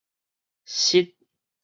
[0.71, 1.13] 翼